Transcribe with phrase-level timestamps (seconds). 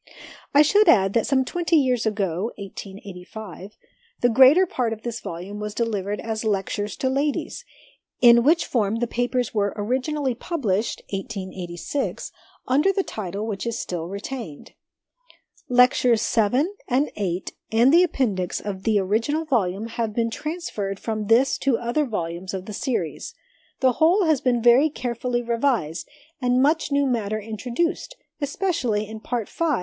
[0.51, 3.77] I should add that some twenty years ago (1885)
[4.21, 7.63] the greater part of this volume was delivered as' Lectures to Ladies,'
[8.19, 12.31] in which form the papers were originally published (1886)
[12.67, 14.73] under the title which is still retained.
[15.67, 16.77] XX PREFACE TO THE FOURTH EDITION Lectures VII.
[16.87, 17.43] and VIII.
[17.71, 22.55] and the Appendix of the original volume have been transferred from this to other volumes
[22.55, 23.35] of the Series.
[23.81, 26.09] The whole has been very carefully revised,
[26.41, 29.63] and much new matter introduced, especially in Part V.